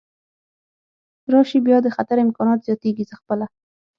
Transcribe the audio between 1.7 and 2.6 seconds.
د خطر امکانات